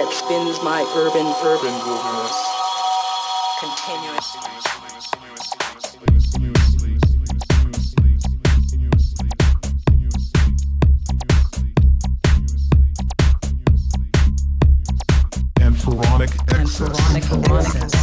[0.00, 2.36] that spins my urban, urban wilderness.
[3.60, 4.40] Continuously.
[15.60, 16.88] Amphoronic excess.
[17.12, 17.99] Amphoronic excess.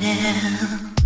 [0.00, 0.99] now.